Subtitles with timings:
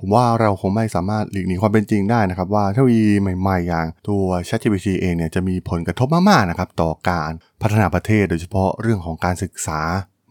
[0.00, 7.30] ผมว่าเราคงไม่สามารถหลีกหนีความเป็นจริงได้นะครับ ว่าเทคโนโลยีใหม่ๆ อย่างตัว ChatGPT เองเนี่ยจะมีผลกระทบมากๆนะครับต่อการ
[7.62, 9.80] พัฒนาประเทศ โดยเฉพาะเรื่องของการศึกษา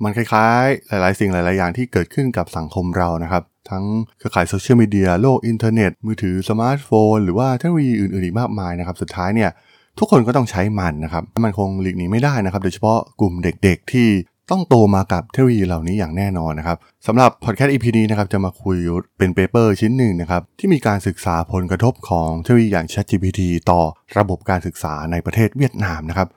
[0.04, 3.84] มันคล้ายๆ หลายๆ สิ่งหลาย ๆ อย่างที่เกิดขึ้นกับสังคมเรานะครับ ทั้ง
[4.18, 9.52] เครือข่ายโซเชียลมีเดียโลกอินเทอร์เน็ต มือถือสมาร์ทโฟน หรือว่าเทคโนโลยีอื่นๆอีกมากมายนะครับสุดท้ายเนี่ย
[10.00, 14.08] ทุกคนก็ต้องใช้มันนะครับ มันคงหลีกหนีไม่ได้นะครับ โดยเฉพาะกลุ่มเด็กๆ ที่
[14.52, 18.78] ต้องโตมากับเทคโนโลยีเหล่านี้อย่างแน่นอนนะครับสำหรับพอดแคสต์ EP นี้นะครับจะมาคุย
[19.18, 23.82] เป็นเปเปอร์ชิ้นหนึ่งนะครับที่มีการศึกษาผลกระทบของเทคโนโลยีอย่าง ChatGPT ต่อ
[24.18, 26.28] ระบบการศึกษาในประเทศเวียดนามนะครับ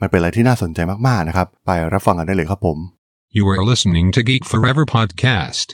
[0.00, 2.78] มันเป็นอะไรที่น่าสนใจมากๆนะครับ ไปรับฟังกันได้เลยครับผม
[3.36, 5.66] You are listening to Geek Forever podcast.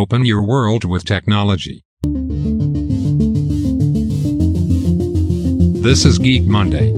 [0.00, 1.76] Open your world with technology.
[5.86, 6.88] This is Geek Monday.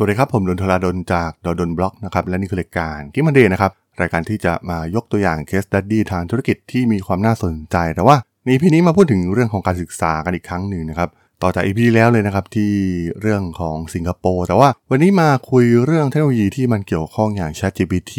[0.00, 11.08] สวัสดีครับ ผมดลธราดลจาก ด.ดล็อกนะครับและนี่คือรายการ Geek Monday นะครับรายการที่จะมายกตัวอย่าง case study ทางธุรกิจที่มีความน่าสนใจ แต่ว่าใน EP นี้มาพูดถึงเรื่องของการศึกษากันอีกครั้งหนึ่งนะครับ
[11.42, 12.72] ต่อจาก EP แล้วเลยนะครับที่
[13.20, 18.14] เรื่องของสิงคโปร์แต่ว่าวันนี้มาคุยเรื่องเทคโนโลยีที่มันเกี่ยวข้องอย่าง ChatGPT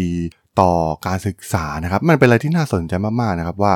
[0.62, 0.72] ต่อ
[1.06, 3.74] การศึกษานะครับมันเป็นอะไรที่น่าสนใจมากๆนะครับว่า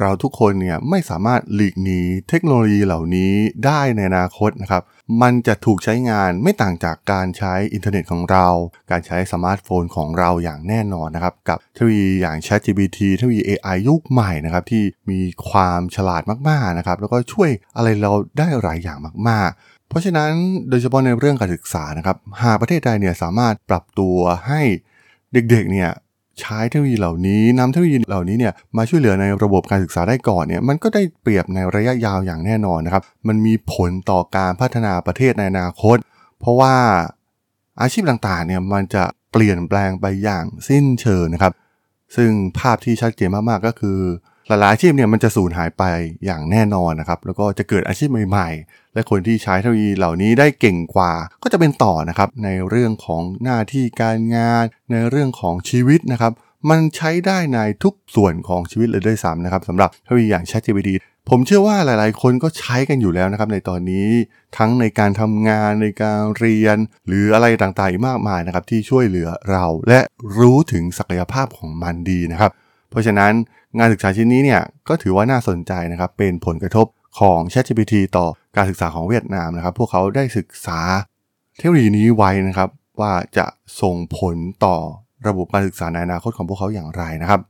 [0.00, 3.32] เราทุกคนเนี่ยไม่สามารถหลีกหนีเทคโนโลยีเหล่านี้
[3.64, 4.82] ได้ในอนาคตนะครับ
[5.22, 8.46] มันจะถูกใช้งานไม่ต่างจากการใช้อินเทอร์เน็ตของเรา
[8.90, 20.30] การใช้สมาร์ทโฟนของเราอย่างแน่นอนนะครับ กับเทคโนโลยีอย่าง ChatGPT เทคโนโลยี AI ยุคใหม่นะครับที่มีความฉลาดมากๆนะครับ แล้วก็ช่วยอะไรเราได้หลายอย่างมากๆเพราะฉะนั้น
[20.68, 24.16] โดยเฉพาะในเรื่องการศึกษานะครับ หากประเทศใดเนี่ยสามารถปรับตัว
[24.48, 24.62] ให้
[25.32, 25.90] เด็กๆเนี่ย
[26.40, 35.96] ใช้เทคโนโลยีเหล่านี้นำเทคโนโลยีเหล่านี้เนี่ยมาช่วยเหลือในระบบการศึกษาได้ก่อนเนี่ยมันก็ได้เปรียบในระยะยาวอย่างแน่นอนนะครับ มันมีผลต่อการพัฒนาประเทศในอนาคต
[36.40, 36.74] เพราะว่า
[37.80, 41.52] อาชีพต่างๆเนี่ยมันจะเปลี่ยนแปลงไปอย่างสิ้นเชิงนะครับ
[42.16, 43.98] ซึ่งภาพที่ชัดเจนมากๆก็คือ
[44.48, 45.82] หลายๆอาชีพเนี่ยมันจะสูญหายไป
[46.24, 51.12] อย่างแน่นอนนะครับ แล้วก็จะเกิดอาชีพใหม่ๆ และคนที่ใช้เทคโนโลยีเหล่านี้ได้เก่งกว่า
[51.42, 56.32] ก็จะเป็นต่อนะครับในเรื่องของหน้าที่การงาน ในเรื่องของชีวิตนะครับ
[56.70, 60.90] มันใช้ได้ในทุกส่วนของชีวิตเลยด้วยซ้ำนะครับสำหรับเทคโนโลยีอย่าง ChatGPT
[61.28, 64.08] ผมเชื่อว่าหลายๆ คนก็ใช้กันอยู่แล้วนะครับในตอนนี้
[64.56, 70.00] ทั้งในการทำงานในการเรียน หรืออะไรต่างๆมากมายนะครับที่ช่วยเหลือเราและ
[70.38, 72.50] รู้ถึงศักยภาพของมันดีนะครับ
[72.90, 73.32] เพราะฉะนั้น
[73.76, 76.86] งานศึกษาชิ้นนี้เนี่ยก็ถือว่าน่าสนใจนะครับเป็นผลกระทบ
[77.18, 80.80] ของ ChatGPT ต่อการศึกษาของเวียดนามนะครับ พวกเขาได้ศึกษา
[81.56, 82.68] เทคโนโลยีนี้ไว้นะครับ
[83.00, 83.46] ว่าจะ
[83.80, 84.76] ส่งผลต่อ
[85.26, 87.40] ระบบการศึกษาในอนาคตของพวกเขาอย่างไรนะครับ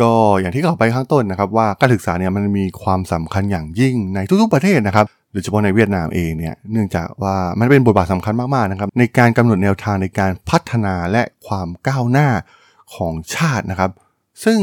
[0.00, 12.28] ก็อย่างที่กล่าวไปข้างต้นนะครับ ว่าการศึกษาเนี่ยมันมีความสำคัญอย่างยิ่งในทุกๆประเทศนะครับโดยเฉพาะในเวียดนามเองเนี่ยเนื่องจากว่ามันเป็นบทบาทสำคัญมากๆนะครับ ในการกำหนดแนวทางในการพัฒนาและความก้าวหน้า
[12.94, 13.90] ของชาตินะครับ
[14.44, 14.58] ซึ่ง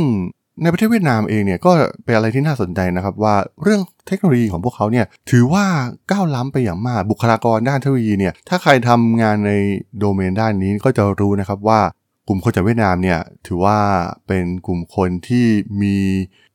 [0.62, 1.72] ในประเทศเวียดนามเองเนี่ยก็
[2.04, 5.66] เป็นอะไรที่น่าสนใจนะครับว่าเรื่องเทคโนโลยีของพวกเขาเนี่ยถือว่า
[6.12, 9.54] ก้าวล้ำไปอย่างมากบุคลากรด้านเทคโนโลยีเนี่ยถ้าใครทำงานใน
[10.00, 11.80] โดเมนด้านนี้ก็จะรู้นะครับว่า
[12.28, 13.80] กลุ่มคนจากเวียดนามเนี่ยถือว่า
[14.28, 15.46] เป็นกลุ่มคนที่
[15.82, 15.96] มี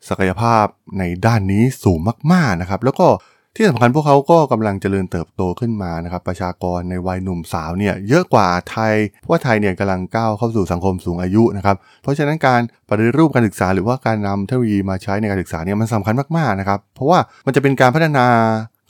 [0.08, 0.64] ศักยภาพ
[0.98, 1.98] ในด้านนี้สูง
[2.32, 3.06] มากๆนะครับ แล้วก็
[3.58, 18.26] ที่สำคัญพวกเขาก็กำลังเจริญเติบโตขึ้นมานะครับ ประชากรในวัยหนุ่มสาวเนี่ยเยอะกว่าไทย เพราะว่าไทยเนี่ยกำลังก้าวเข้าสู่สังคมสูงอายุนะครับ เพราะฉะนั้นการปฏิรูปการศึกษาหรือว่าการนำเทคโนโลยีมาใช้ในการศึกษาเนี่ยมันสำคัญมากๆนะครับ เพราะว่ามันจะเป็นการพัฒนา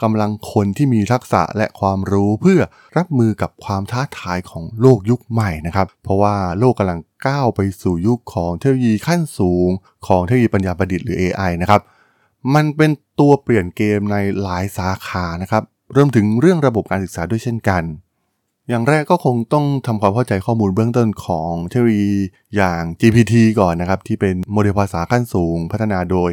[0.02, 2.60] กำลังคนที่มีทักษะและความรู้เพื่อ
[2.96, 9.68] รับมือกับความท้าทายของโลกยุคใหม่นะครับ เพราะว่าโลกกำลังก้าวไปสู่ยุคของเทคโนโลยีขั้นสูง
[10.06, 11.80] ของเทคโนโลยีปัญญาประดิษฐ์หรือ AI นะครับ
[12.54, 12.90] มันเป็น
[13.20, 15.62] ตัวเปลี่ยนเกมในหลายสาขานะครับ
[15.96, 17.82] รวมถึงเรื่องระบบการศึกษาด้วยเช่นกัน
[18.68, 22.14] อย่างแรกก็คงต้องทำความเข้าใจข้อมูลเบื้องต้นของเทคโนโลยี
[22.56, 26.30] อย่าง GPT ก่อนนะครับ ที่เป็นโมเดลภาษาขั้นสูง พัฒนาโดย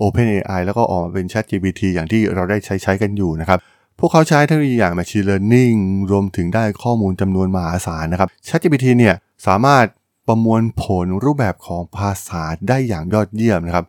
[0.00, 3.58] OpenAI แล้วก็ออกมาเป็น ChatGPT อย่างที่เราได้ใช้ใช้กันอยู่นะครับ
[3.98, 5.78] พวกเขาใช้เทคโนโลยีอย่าง Machine Learning
[6.10, 9.14] รวมถึงได้ข้อมูลจำนวนมหาศาลนะครับ ChatGPT เนี่ย
[9.46, 9.84] สามารถ
[10.28, 13.86] ประมวลผลรูปแบบของภาษาได้อย่างยอดเยี่ยมนะครับ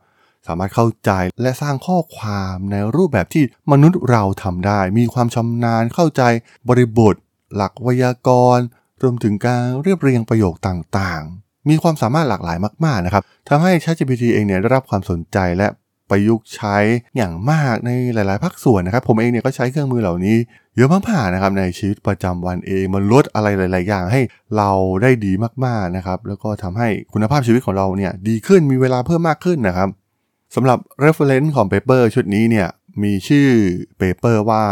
[0.47, 1.11] สามารถเข้าใจ
[1.41, 6.21] และสร้างข้อความในรูปแบบที่มนุษย์เราทำได้ มีความชำนาญเข้าใจ
[6.69, 7.15] บริบท
[7.55, 8.65] หลักไวยากรณ์
[9.01, 15.67] รวมถึงการเรียบเรียงประโยคต่างๆ มีความสามารถหลากหลายมากๆนะครับทำให้ ChatGPT เองเนี่ยได้รับความสนใจและ
[16.09, 16.77] ประยุกต์ใช้
[17.17, 20.37] อย่างมากในหลาย ๆ ภาคส่วนนะครับ ผมเองเนี่ยก็ใช้เครื่องมือเหล่านี้
[20.75, 24.21] เยอะมากๆนะครับในชีวิตประจำวันเองมันลดอะไรหลาย ๆ อย่างให้
[24.57, 24.71] เรา
[25.01, 25.31] ได้ดี
[25.65, 29.89] มากๆนะครับ แล้วก็ทำให้คุณภาพชีวิตของเราเนี่ยดีขึ้นมีเวลาเพิ่มมากขึ้นนะครับ
[30.55, 32.67] สำหรับ reference ของ paper ชุดนี้เนี่ย
[33.03, 33.47] มีชื่อ
[33.99, 34.63] paper ว่า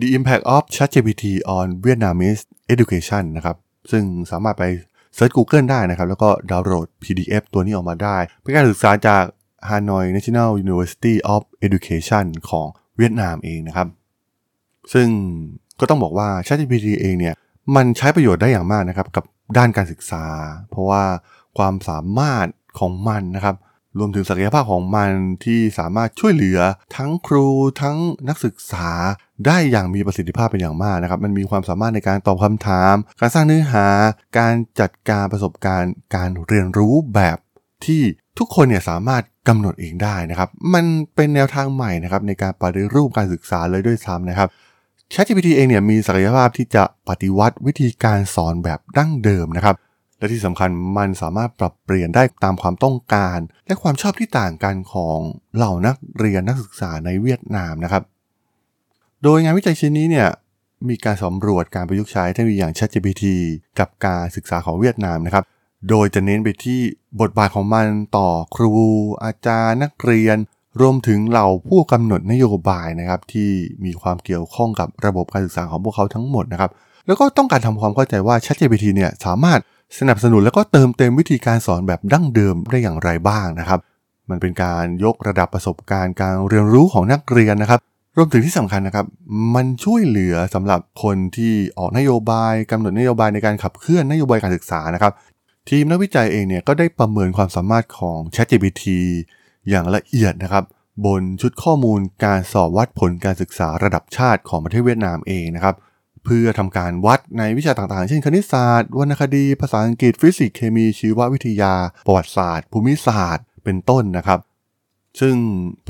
[0.00, 1.24] the impact of ChatGPT
[1.56, 2.42] on Vietnamese
[2.72, 3.56] education นะครับ
[3.90, 4.64] ซึ่งสามารถไป
[5.14, 9.24] เซิร์ช Google ได้นะครับ แล้วก็ดาวน์โหลด PDF ตัวนี้ออกมาได้ เป็นการศึกษาจาก
[9.68, 12.66] Hanoi National University of Education ของ
[12.96, 13.88] เวียดนามเองนะครับ
[14.92, 15.08] ซึ่ง
[15.80, 17.34] ก็ต้องบอกว่า ChatGPT เองเนี่ย
[17.76, 19.24] มันใช้ประโยชน์ได้อย่างมากนะครับ กับ
[19.56, 20.24] ด้านการศึกษา
[20.70, 21.02] เพราะว่า
[21.58, 22.46] ความสามารถ
[22.78, 23.56] ของมันนะครับ
[23.98, 25.10] รวมถึงศักยภาพของมัน
[25.44, 26.60] ที่สามารถช่วยเหลือ
[26.96, 27.48] ทั้งครู
[27.82, 27.96] ทั้ง
[28.28, 28.90] นักศึกษา
[29.46, 33.86] ได้อย่างมีประสิทธิภาพเป็นอย่างมากนะครับ มันมีความสามารถในการตอบคำถาม การสร้างเนื้อหา
[34.38, 37.38] การจัดการประสบการณ์ การเรียนรู้แบบ
[37.84, 38.02] ที่
[38.38, 40.84] ทุกคนเนี่ยสามารถกำหนดเองได้นะครับ มัน
[41.14, 44.48] เป็นแนวทางใหม่นะครับในการปฏิรูปการศึกษาเลยด้วยซ้ำนะครับ
[45.12, 49.76] ChatGPT เองเนี่ยมีศักยภาพที่จะปฏิวัติวิธีการสอนแบบดั้งเดิมนะครับ
[50.20, 55.18] และที่สำคัญมันสามารถปรับเปลี่ยนได้ตามความต้องการ และความชอบที่ต่างกันของ
[55.56, 58.02] เหล่านักเรียนนักศึกษาในเวียดนามนะครับ
[59.22, 60.28] โดยงานวิจัยชิ้นนี้เนี่ย
[60.88, 63.24] มีการสำรวจการประยุกต์ใช้เทคโนโลยีอย่าง ChatGPT
[63.78, 65.44] กับการศึกษาของเวียดนามนะครับ
[65.88, 66.80] โดยจะเน้นไปที่
[67.20, 67.86] บทบาทของมัน
[68.16, 68.72] ต่อครู
[69.24, 70.36] อาจารย์นักเรียน
[70.80, 73.50] รวมถึงเหล่าผู้กำหนดนโยบายนะครับที่
[73.84, 76.70] มีความเกี่ยวข้องกับระบบการศึกษาของพวกเขาทั้งหมดนะครับ
[77.06, 79.60] แล้วก็ต้องการทำความเข้าใจว่า ChatGPT เนี่ยสามารถ
[79.98, 83.80] สนับสนุนแล้วก็เติมเต็มวิธีการสอนแบบดั้งเดิมได้อย่างไรบ้างนะครับ
[84.30, 87.80] มันเป็นการยกระดับประสบการณ์การเรียนรู้ของนักเรียนนะครับ
[88.16, 89.06] รวมถึงที่สำคัญนะครับ
[89.54, 95.12] มันช่วยเหลือสำหรับคนที่ออกนโยบายกำหนดนโยบายในการขับเคลื่อนนโยบายการศึกษานะครับ
[95.70, 98.84] ทีมนักวิจัยเองเนี่ยก็ได้ประเมินความสามารถของ ChatGPT
[99.68, 100.64] อย่างละเอียดนะครับ
[101.06, 105.74] บนชุดข้อมูลการสอบวัดผลการศึกษาระดับชาติของประเทศเวียดนามเองนะครับ
[106.24, 111.74] เพื่อทำการวัดในวิชาต่างๆ เช่นคณิตศาสตร์ วรรณคดี ภาษาอังกฤษ ฟิสิกส์ เคมี ชีววิทยา
[112.06, 114.40] ประวัติศาสตร์ ภูมิศาสตร์ เป็นต้นนะครับ
[115.20, 115.34] ซึ่ง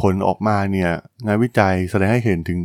[0.00, 0.90] ผลออกมาเนี่ย
[1.26, 2.58] งานวิจัยแสดงให้เห็นถึง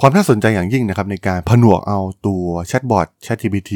[0.00, 3.72] ความน่าสนใจอย่างยิ่งนะครับ ในการผนวกเอาตัวแชทบอท ChatGPT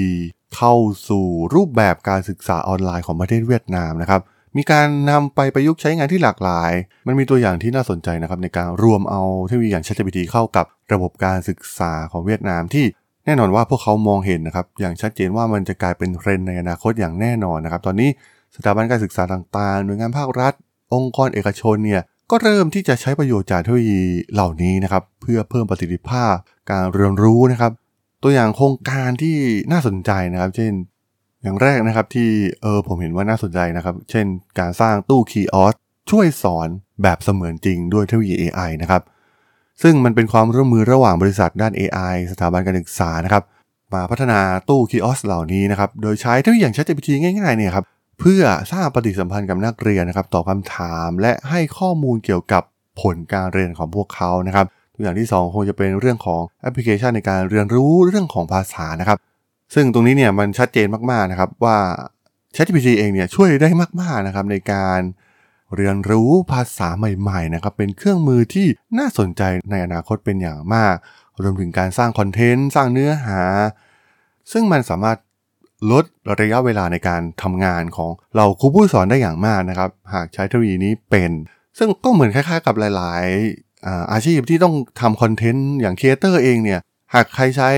[0.57, 0.75] เข้า
[1.09, 4.23] สู่รูปแบบการศึกษาออนไลน์ของประเทศเวียดนามนะครับ
[4.57, 6.73] มีการนำไปประยุกต์ใช้งานที่หลากหลาย
[7.07, 12.85] มันมีตัวอย่างที่น่าสนใจนะครับในการรวมเอาเทคโนโลยีอย่าง ChatGPT เข้ากับระบบการศึกษาของเวียดนามที่
[13.25, 18.11] แน่นอนว่าพวกเขามองเห็นนะครับอย่างชัดเจนว่ามันจะกลายเป็นเทรนด์ในอนาคตอย่างแน่นอนนะครับตอนนี้
[18.56, 20.52] สถาบันการศึกษาต่างๆ หน่วยงานภาครัฐ
[20.94, 24.02] องค์กรเอกชนเนี่ยก็เริ่มที่จะใช้ประโยชน์จากเทคโนโลยี
[24.32, 26.34] เหล่านี้นะครับเพื่อเพิ่มประสิทธิภาพ
[26.70, 27.72] การเรียนรู้นะครับ
[28.22, 29.37] ตัวอย่างโครงการที่
[29.72, 30.72] น่าสนใจนะครับ เช่น
[31.43, 32.28] อย่างแรกนะครับที่
[32.62, 34.26] เออผมเห็นว่าน่าสนใจนะครับ เช่น
[34.58, 35.75] การสร้างตู้คีออส
[36.11, 36.69] ช่วยสอน
[37.02, 39.02] แบบเสมือนจริงด้วยเทคโนโลยี AI นะครับ
[39.82, 43.43] ซึ่งมันเป็นความร่วมมือระหว่างบริษัทด้าน AI สถาบันการศึกษานะครับ
[43.94, 47.85] มาพัฒนาตู้คีออสเหล่านี้นะครับโดยใช้เทคโนโลยีอย่าง ChatGPT ง่ายๆเนี่ยครับ
[48.21, 48.43] เพื่อ
[48.73, 52.62] สร้างปฏิสัมพันธ์กับนักเรียนนะครับตอบคำถามและให้ข้อมูลเกี่ยวกับ
[53.00, 59.19] ผลการเรียนของพวกเขานะครับตัวอย่างที่ 2 คงจะเป็นเรื่องของแอปพลิเคชันในการเรียนรู้เรื่องของภาษานะครับ
[59.75, 61.77] ซึ่งตรงนี้เนี่ยมันชัดเจนมากๆนะครับว่า
[62.55, 63.69] ChatGPT เองเนี่ยช่วยได้
[64.00, 65.00] มากๆนะครับในการ
[65.76, 68.67] เรียนรู้ภาษาใหม่ๆนะครับเป็นเครื่องมือที่
[68.99, 70.94] น่าสนใจในอนาคตเป็นอย่างมาก
[71.43, 73.40] รวมถึงการสร้างคอนเทนต์สร้างเนื้อหา
[74.52, 75.19] ซึ่งมันสามารถ
[75.93, 76.05] ลด
[76.40, 81.31] ระยะเวลาในการทำงานของเราครูผู้สอนได้อย่างมากนะครับ หากใช้เทคโนโลยีนี้เป็น
[81.78, 83.25] ซึ่งก็เหมือนคล้ายๆกับหลาย
[83.56, 86.81] ๆ อาอาชีพที่ต้องทำคอนเทนต์อย่าง creator เองเนี่ย
[87.14, 87.70] หากใครใช้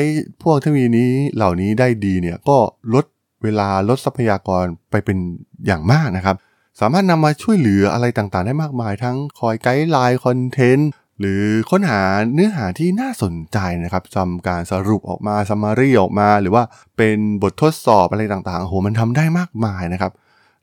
[0.43, 2.59] พวกเทคโนโลยีนี้เหล่านี้ได้ดีเนี่ยก็
[2.95, 3.05] ลด
[3.43, 5.19] เวลาลดทรัพยากรไปเป็น
[5.67, 6.37] อย่างมากนะครับ
[6.81, 12.03] สามารถนำมาช่วยเหลืออะไรต่างๆ ได้มากมาย ทั้งคอย guideline คอนเทนต์หรือค้นหา
[12.35, 16.65] เนื้อหาที่น่าสนใจนะครับทำการสรุปออกมา summary ออกมา หรือว่า
[16.97, 20.13] เป็นบททดสอบอะไรต่างๆโหมันทำได้มากมายนะครับ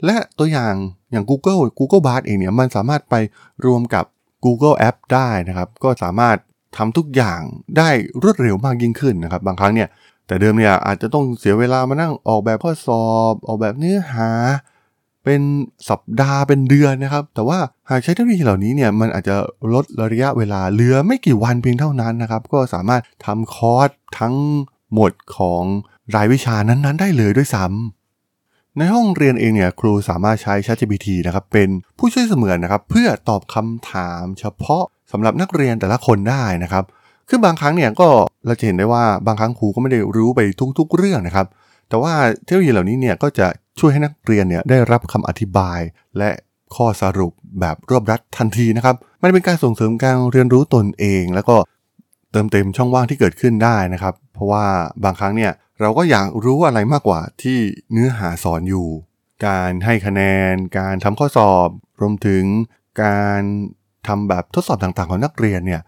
[0.05, 0.73] และตัวอย่าง
[1.11, 3.15] อย่าง Google Google Bard เองเนี่ยมันสามารถไป
[3.65, 4.05] รวมกับ
[4.45, 6.37] Google App ได้นะครับ ก็สามารถ
[6.77, 7.39] ทำทุกอย่าง
[7.77, 7.89] ได้
[8.23, 9.89] รวดเร็วมากยิ่งขึ้นนะครับ บางครั้งเนี่ย
[10.27, 14.29] แต่เดิมเนี่ยอาจจะต้องเสียเวลามานั่งออกแบบข้อสอบ ออกแบบเนื้อหา
[15.25, 15.41] เป็น
[15.89, 17.59] สัปดาห์เป็นเดือนนะครับ แต่ว่า
[17.89, 19.35] หากใช้เทคโนโลยีเหล่านี้เนี่ยมันอาจจะ
[19.73, 24.35] ลดระยะเวลาเหลือไม่กี่วันเพียงเท่านั้นนะครับ ก็สามารถทำคอร์สทั้ง
[24.93, 25.63] หมดของ
[26.15, 36.83] รายวิชานั้นๆ ได้เลยด้วยซ้ำในห้องเรียนเองเนี่ยครูสามารถใช้ ChatGPT นะครับเป็นผู้ช่วยเสมือนนะครับ เพื่อตอบคำถามเฉพาะสำหรับนักเรียนแต่ละคนได้นะครับ
[37.29, 38.07] คือบางครั้งเนี่ยก็
[38.45, 40.39] เราจะเห็นได้ว่าบางครั้งครูก็ไม่ได้รู้ไป
[40.79, 41.47] ทุก ๆ เรื่องนะครับ
[41.89, 43.47] แต่ว่าเทคโนโลยีเหล่านี้เนี่ยก็จะ
[43.79, 45.79] ช่วยให้นักเรียนเนี่ยได้รับคำอธิบาย
[46.17, 46.29] และ
[46.75, 51.55] ข้อสรุปแบบรวบรัดทันทีนะครับ มันเป็นการส่งเสริมการเรียนรู้ตนเอง แล้วก็
[52.31, 54.65] เติมเต็มช่องว่างที่เกิดขึ้นได้นะครับ เพราะว่า
[55.03, 57.57] บางครั้งเนี่ยเราก็อยากรู้อะไรมากกว่าที่
[57.91, 58.87] เนื้อหาสอนอยู่
[59.47, 61.69] การให้คะแนน การทำข้อสอบ
[62.01, 62.43] รวมถึง
[63.03, 63.41] การ
[64.07, 65.81] ทำแบบทดสอบต่างๆของนักเรียนเนี่ย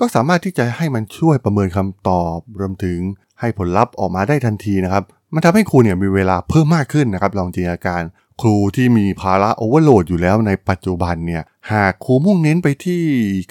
[0.00, 2.98] ก็สามารถที่จะให้มันช่วยประเมินคำตอบ รวมถึง
[3.40, 8.02] ให้ผลลัพธ์ออกมาได้ทันทีนะครับ มันทำให้ครูเนี่ยมีเวลาเพิ่มมากขึ้นนะครับ ลองจินตนาการ
[8.40, 13.02] ครูที่มีภาระ overload อยู่แล้วในปัจจุบันเนี่ยหากครูมุ่งเน้นไปที่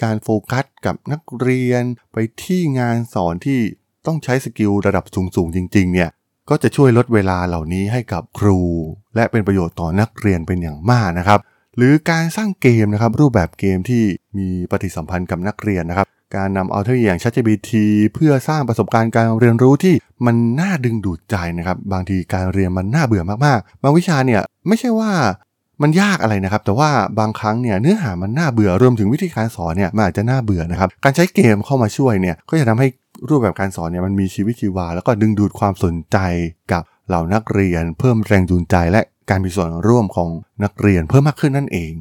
[0.04, 3.60] การโฟกัสกับนักเรียน ไปที่งานสอนที่
[4.06, 6.10] ต้องใช้ skill ระดับสูงๆจริงๆเนี่ย
[6.50, 8.60] ก็จะช่วยลดเวลาเหล่านี้ให้กับครู
[9.16, 11.40] และเป็นประโยชน์ต่อนักเรียนเป็นอย่างมากนะครับ
[11.78, 14.04] หรือการสร้างเกมนะครับรูปแบบเกมที่
[14.38, 17.72] มีปฏิสัมพันธ์กับนักเรียนนะครับ การนำเอาเทคโนโลยีอย่าง ChatGPT
[18.14, 25.12] เพื่อสร้างประสบการณ์การเรียนรู้ที่มันน่าดึงดูดใจนะครับ บางทีการเรียนมันน่าเบื่อมากๆ บางวิชาเนี่ยไม่ใช่ว่า
[25.82, 32.88] มันยากอะไรนะครับ แต่ว่าบางครั้งเนี่ยเนื้อหามันน่าเบื่อรวมถึงวิธีการสอนเนี่ยมันอาจจะน่าเบื่อนะครับ การใช้เกมเข้ามาช่วยเนี่ยก็จะทำให้
[33.30, 36.18] รูปแบบการสอนเนี่ยมันมีชีวิตชีวา แล้วก็ดึงดูดความสนใจ
[36.72, 40.30] กับเหล่านักเรียน เพิ่มแรงจูงใจและการมีส่วนร่วมของ
[40.64, 41.94] นักเรียนเพิ่มมากขึ้นนั่นเอง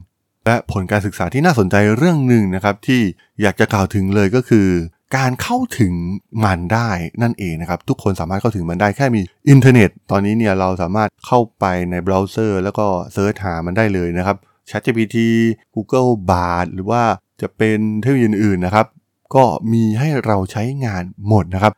[0.47, 3.01] และผลการศึกษาที่น่าสนใจเรื่องหนึ่งนะครับที่
[3.43, 4.69] อยากจะกล่าวถึงเลยก็คือ
[5.17, 5.95] การเข้าถึง
[6.45, 6.91] มันได้
[7.23, 14.37] นั่นเองนะครับ ทุกคนสามารถเข้าถึงมันได้แค่มีอินเทอร์เน็ต ตอนนี้เนี่ยเราสามารถเข้าไปในเบราว์เซอร์ แล้วก็ search หามันได้เลยนะครับ
[14.71, 15.17] ChatGPT
[15.75, 17.03] Google Bard หรือว่า
[17.41, 18.87] จะเป็นเทคโนโลยีอื่นๆนะครับ
[19.35, 21.73] ก็มีให้เราใช้งานหมดนะครับ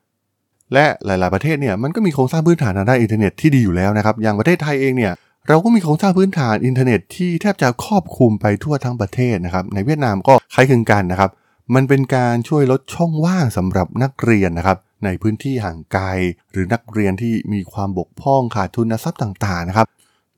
[0.73, 5.13] และหลาย ๆ ประเทศเนี่ยมันก็มีโครงสร้างพื้นฐานทางด้านอินเทอร์เน็ตที่ดีอยู่แล้วนะครับ อย่างประเทศไทยเองเนี่ย
[5.49, 11.31] เราก็มีโครงสร้างพื้นฐานอินเทอร์เน็ตที่แทบจะครอบคลุมไปทั่วทั้งประเทศนะครับ ในเวียดนามก็คล้ายคลึงกันนะครับ
[11.75, 16.07] มันเป็นการช่วยลดช่องว่างสำหรับนักเรียนนะครับ ในพื้นที่ห่างไกล
[16.53, 19.87] หรือนักเรียนที่มีความบกพร่องขาดทุนทรัพย์ต่างๆนะครับ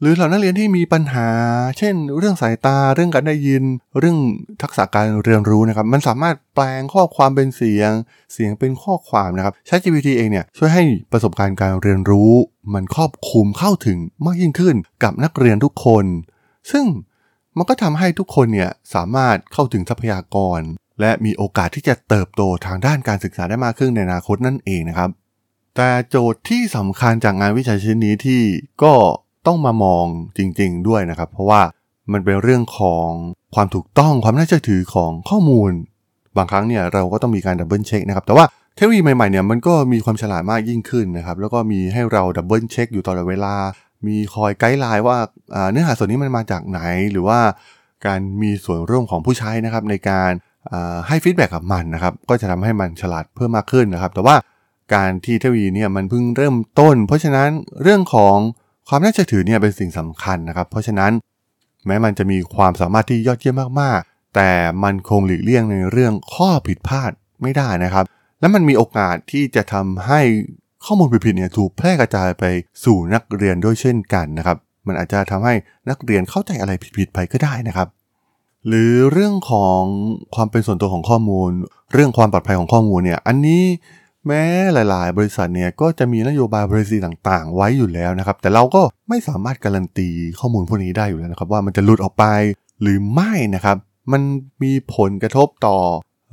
[0.01, 1.29] หรือเหล่านักเรียนที่มีปัญหา
[1.79, 3.63] เช่น เรื่องสายตาเรื่องการได้ยิน
[3.99, 4.19] เรื่อง
[4.63, 7.91] ทักษะการเรียนรู้นะครับ มันสามารถแปลงข้อความเป็นเสียง
[8.33, 12.33] เสียงเป็นข้อความนะครับ ChatGPT เองเนี่ยช่วยให้ประสบการณ์การเรียนรู้
[12.75, 16.05] มันครอบคลุมเข้าถึงมากยิ่งขึ้นกับนักเรียนทุกคน
[16.71, 16.85] ซึ่ง
[17.57, 20.61] มันก็ทำให้ทุกคนเนี่ยสามารถเข้าถึงทรัพยากร
[21.01, 25.11] และมีโอกาสที่จะเติบโตทางด้านการศึกษาได้มากขึ้นในอนาคตนั่นเองนะครับ
[25.77, 28.43] แต่โจทย์ที่สำคัญจากงานวิจัยชิ้นนี้ที่
[28.83, 28.95] ก็
[29.47, 30.05] ต้องมามอง
[30.39, 31.61] จริง ๆ ด้วยนะครับ เพราะว่า
[32.13, 33.09] มันเป็นเรื่องของ
[33.55, 35.73] ความถูกต้องความน่าเชื่อถือของข้อมูล
[36.37, 43.55] บางครั้งเนี่ยเราก็ต้องมีการ double check นะครับ แต่ว่าเทคโนโลยีใหม่ๆเนี่ยมันก็มีความฉลาดมากยิ่งขึ้นนะครับ แล้วก็มีให้เรา double check อยู่ตลอดเวลา
[44.07, 45.19] มีคอย guideline ว่า
[45.71, 46.81] เนื้อหาส่วนนี้มันมาจากไหน
[47.13, 47.41] หรือว่า
[48.07, 50.31] การมีส่วนร่วมของผู้ใช้นะครับในการ
[51.09, 54.37] ให้ feedback กับมันนะครับ ก็จะทำให้มันฉลาดเพิ่มมากขึ้นนะครับ แต่ว่า
[54.95, 57.49] การที่เทคโนโลยีเนี่ยมันเพิ่งเริ่มต้น เพราะฉะนั้น
[57.83, 58.37] เรื่องของ
[58.89, 61.13] ความน่าเชื่อถือเนี่ยเป็นสิ่งสำคัญนะครับ เพราะฉะนั้น
[61.87, 64.51] แม้มันจะมีความสามารถที่ยอดเยี่ยมมากๆ แต่
[64.85, 67.11] มันคงหลีกเลี่ยงในเรื่องข้อผิดพลาด
[67.43, 68.05] ไม่ได้นะครับ
[68.41, 70.21] และมันมีโอกาสที่จะทำให้
[70.85, 72.45] ข้อมูลผิดๆเนี่ยถูกแพร่กระจายไป
[72.85, 75.55] สู่นักเรียนด้วยเช่นกันนะครับ มันอาจจะทำให้
[75.91, 77.89] นักเรียนเข้าใจอะไรผิดๆไปก็ได้นะครับ
[78.67, 79.83] หรือเรื่องของ
[80.35, 81.51] ความเป็นส่วนตัวของข้อมูล
[81.93, 83.63] เรื่องความปลอดภัยของข้อมูลเนี่ยอันนี้
[84.27, 84.43] แม้
[84.73, 90.09] หลายๆ บริษัทเนี่ยก็จะมีนโยบายบริษัทต่างๆ ไว้อยู่แล้วนะครับ แต่เราก็ไม่สามารถการันตี
[90.41, 92.25] ข้อมูลพวกนี้ได้อยู่แล้วนะครับ ว่ามันจะหลุดออกไป
[92.81, 93.77] หรือไม่นะครับ
[94.13, 94.23] มัน
[94.63, 95.79] มีผลกระทบต่อ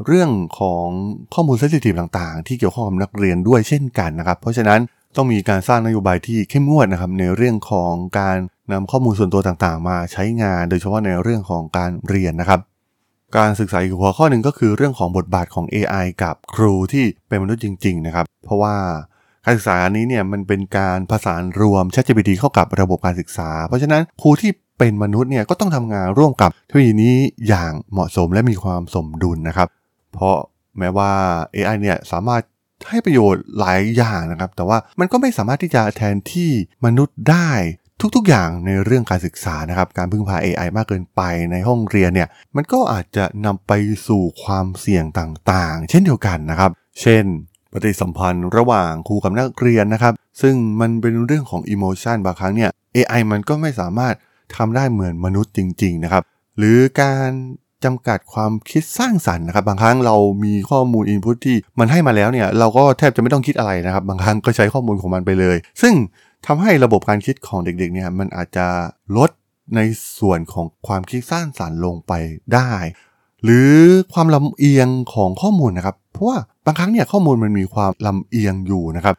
[0.06, 0.88] เรื่องของ
[1.34, 4.80] ข้อมูลเซนซิทีฟต่างๆ ที่เกี่ยวข้องกับนักเรียนด้วยเช่นกันนะครับ เพราะฉะนั้น
[5.16, 8.38] ต้องมีการสร้างนโยบายที่เข้มงวดนะครับในเรื่องของการ
[8.72, 12.60] นำข้อมูลส่วนตัวต่างๆ มาใช้งาน โดยเฉพาะในเรื่องของการเรียนนะครับ
[13.38, 18.76] การศึกษาอีกหัวข้อหนึ่งก็คือเรื่องของบทบาทของ AI กับครูที่เป็นมนุษย์จริง ๆ นะครับ เพราะว่า
[19.46, 27.16] การศึกษาอันนี้เนี่ยมันเป็นการผสานรวม ChatGPT เข้ากับระบบการศึกษา เพราะฉะนั้นครูที่เป็นมนุษย์เนี่ยก็ต้องทำงานร่วมกับเทคโนโลยีนี้
[27.48, 29.68] อย่างเหมาะสมและมีความสมดุลนะครับ
[30.14, 30.36] เพราะ
[30.80, 31.12] แม้ว่า
[31.56, 32.42] AI เนี่ยสามารถ
[32.90, 36.52] ให้ประโยชน์หลายอย่างนะครับ แต่ว่ามันก็ไม่สามารถที่จะแทนที่
[36.86, 37.50] มนุษย์ได้
[38.16, 41.22] ทุกๆ อย่างในเรื่องการศึกษานะครับ การพึ่งพา AI มากเกินไป
[41.52, 43.72] ในห้องเรียนเนี่ย มันก็อาจจะนำไป
[44.08, 46.72] สู่ความเสี่ยงต่างๆ เช่นเดียวกันนะครับ
[47.02, 47.24] เช่น
[47.72, 54.16] ปฏิสัมพันธ์ระหว่างครูกับนักเรียนนะครับ ซึ่งมันเป็นเรื่องของอิโมชันบางครั้งเนี่ย AI มันก็ไม่สามารถ
[54.56, 56.24] ทำได้เหมือนมนุษย์จริง ๆ นะครับ
[56.58, 57.30] หรือการ
[57.84, 65.94] จำกัดความคิดสร้างสรรค์นะครับ บางครั้งเรามีข้อมูลอินพุตที่มันให้มาแล้วเนี่ย เราก็แทบจะไม่ต้องคิดอะไรนะครับ บางครั้งก็ใช้ข้อมูลของมันไปเลย ซึ่ง
[66.46, 68.68] ทำให้ระบบการคิดของเด็กๆเนี่ยมันอาจจะ
[69.18, 69.30] ลด
[69.76, 69.80] ใน
[70.20, 72.14] ส่วนของความคิดสร้างสรรค์ลงไป
[72.54, 72.72] ได้
[73.44, 73.72] หรือ
[74.14, 79.16] ความลำเอียงของข้อมูลนะครับ เพราะว่าบางครั้งเนี่ยข้อมูลมันมีความลำเอียงอยู่นะครับ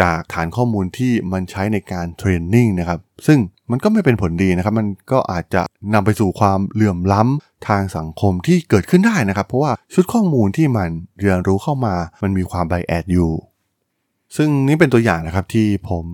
[0.00, 3.38] จากฐานข้อมูลที่มันใช้ในการเทรนนิ่งนะครับ ซึ่ง
[3.70, 5.62] มันก็ไม่เป็นผลดีนะครับ มันก็อาจจะ
[5.94, 10.88] นำไปสู่ความเหลื่อมล้ำทางสังคมที่เกิดขึ้นได้นะครับ เพราะว่าชุดข้อมูลที่มัน
[11.20, 13.30] เรียนรู้เข้ามา มันมีความไบแอดอยู่
[14.36, 16.04] ซึ่งนี่เป็นตัวอย่างนะครับที่ผม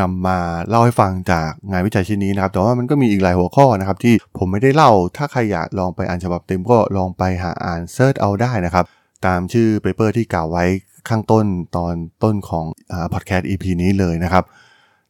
[0.00, 0.38] นำมา
[0.68, 8.84] เล่าให้ฟังจากงานวิจัยชิ้นนี้นะครับ แต่ว่ามันก็มีอีกหลายหัวข้อนะครับที่ผมไม่ได้เล่า ถ้าใครอยากลองไปอ่านฉบับเต็มก็ลองไปหาอ่าน search เอาได้นะครับ
[9.26, 10.64] ตามชื่อ paper ที่กล่าวไว้
[11.08, 11.44] ข้างต้น
[11.76, 12.64] ตอนต้นของ
[13.12, 14.44] พอดแคสต์ EP นี้เลยนะครับ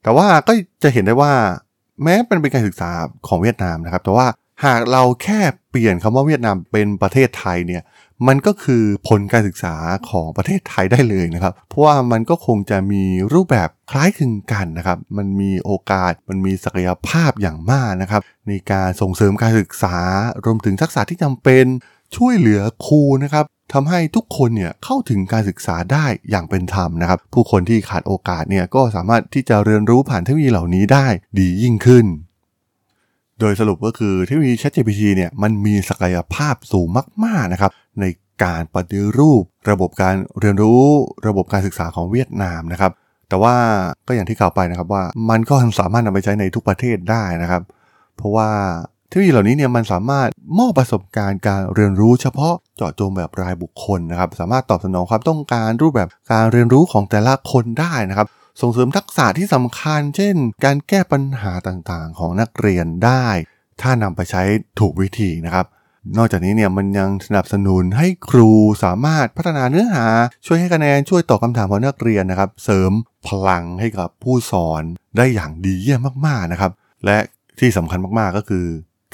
[0.03, 0.53] แต่ว่าก็
[0.83, 1.33] จะเห็นได้ว่า
[2.03, 2.91] แม้เป็นเป็นการศึกษา
[3.29, 4.27] ของเวียดนามนะครับ แต่ว่า
[4.65, 5.41] หากเราแค่
[5.71, 7.83] เปลี่ยนคำว่าเวียดนามเป็นประเทศไทยเนี่ย
[8.29, 9.75] มันก็คือผลการศึกษา
[10.11, 19.97] ของประเทศไทยได้เลยนะครับ เพราะว่ามันก็คงจะมีรูปแบบคล้ายคลึงกันนะครับ มันมีโอกาส มันมีศักยภาพอย่างมากนะครับ ในการส่งเสริมการศึกษา
[20.45, 21.65] รวมถึงทักษะที่จำเป็น
[22.17, 31.07] ช่วยเหลือครูนะครับทำให้ทุกคนเนี่ยเข้าถึงการศึกษาได้อย่างเป็นธรรมนะครับ ผู้คนที่ขาดโอกาสเนี่ยก็สามารถที่จะเรียนรู้ผ่านเทคโนโลยีเหล่านี้ได้
[31.39, 32.07] ดียิ่งขึ้น
[33.43, 36.89] โดยสรุปก็คือเทคโนโลยี ChatGPT เนี่ยมันมีศักยภาพสูง
[37.25, 37.71] มากๆนะครับ
[38.01, 38.05] ใน
[38.45, 40.83] การปฏิรูประบบการเรียนรู้
[41.27, 42.93] ระบบการศึกษาของเวียดนามนะครับ
[43.29, 43.55] แต่ว่า
[44.07, 47.63] ก็อย่างที่กล่าวไปนะครับว่ามันก็สามารถนำไปใช้ในทุกประเทศได้นะครับ
[48.17, 48.49] เพราะว่า
[49.09, 58.27] เทคโนโลยีเหล่านี้เนี่ยมันสามารถมอบประสบการณ์การเรียนรู้เฉพาะเจาะจงแบบรายบุคคลนะครับ สามารถตอบสนองความต้องการรูปแบบการเรียนรู้ของแต่ละคนได้นะครับ
[58.61, 63.27] ส่งเสริมทักษะที่สำคัญ เช่น การแก้ปัญหาต่างๆ ของนักเรียนได้
[63.81, 64.43] ถ้านำไปใช้
[64.81, 65.67] ถูกวิธีนะครับ
[66.17, 68.51] นอกจากนี้เนี่ยมันยังสนับสนุนให้ครู
[68.85, 70.07] สามารถพัฒนาเนื้อหา
[70.47, 72.93] ช่วยให้คะแนนช่วยตอบคำถามของนักเรียนนะครับ เสริม
[73.27, 74.83] พลังให้กับผู้สอน
[75.17, 76.73] ได้อย่างดีเยี่ยมมากๆนะครับ
[77.05, 77.19] และ
[77.61, 78.67] ที่สำคัญมากๆก็คือ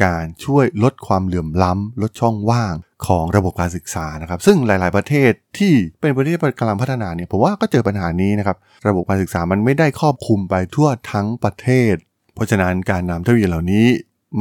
[0.05, 2.75] การช่วยลดความเหลื่อมล้ำลดช่องว่าง
[3.07, 8.57] ของระบบการศึกษานะครับ ซึ่งหลาย ๆ ประเทศที่เป็นประเทศกำลังพัฒนาเนี่ยผมว่าก็เจอปัญหานี้นะครับ
[8.88, 11.95] ระบบการศึกษามันไม่ได้ครอบคลุมไปทั่วทั้งประเทศ
[12.35, 13.87] เพราะฉะนั้นการนำเทคโนโลยีเหล่านี้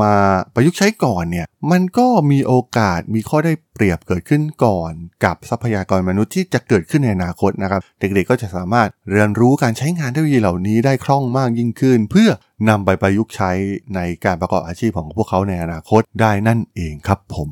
[0.01, 0.13] มา
[0.53, 4.91] ประยุกต์ใช้ก่อนเนี่ยมันก็มีโอกาสมีข้อได้เปรียบเกิดขึ้นก่อน
[5.23, 12.29] กับทรัพยากรมนุษย์ที่จะเกิดขึ้นในอนาคตนะครับ เด็กๆก็จะสามารถเรียนรู้การใช้งานเทคโนโลยีเหล่านี้ได้คล่องมากยิ่งขึ้น เพื่อ
[12.69, 13.51] นำไปประยุกต์ใช้
[13.95, 17.49] ในการประกอบอาชีพของพวกเขาในอนาคตได้นั่นเองครับผม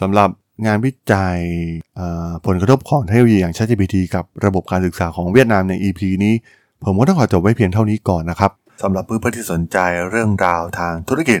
[0.00, 0.28] สำหรับ
[0.66, 1.38] งานวิจัย
[2.46, 6.34] ผลกระทบของเทคโนโลยีอย่าง ChatGPT กับระบบการศึกษาของเวียดนามใน EP นี้
[6.84, 8.50] ผมก็ต้องขอจบไว้เพียงเท่านี้ก่อนนะครับ
[8.82, 9.78] สำหรับเพื่อนๆที่สนใจ
[10.10, 11.40] เรื่องราวทางธุรกิจ